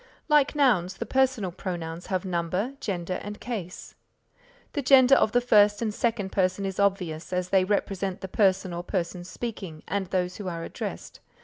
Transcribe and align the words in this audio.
Like 0.27 0.55
nouns, 0.55 0.95
the 0.95 1.05
Personal 1.05 1.51
Pronouns 1.51 2.07
have 2.07 2.25
number, 2.25 2.73
gender 2.79 3.19
and 3.21 3.39
case. 3.39 3.93
The 4.73 4.81
gender 4.81 5.13
of 5.13 5.31
the 5.31 5.41
first 5.41 5.79
and 5.79 5.93
second 5.93 6.31
person 6.31 6.65
is 6.65 6.79
obvious, 6.79 7.31
as 7.31 7.49
they 7.49 7.63
represent 7.65 8.21
the 8.21 8.27
person 8.27 8.73
or 8.73 8.81
persons 8.83 9.29
speaking 9.29 9.83
and 9.87 10.07
those 10.07 10.37
who 10.37 10.47
are 10.47 10.63
addressed. 10.63 11.19